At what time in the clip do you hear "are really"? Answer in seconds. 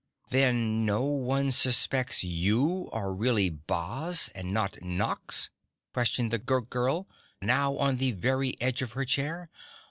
2.91-3.51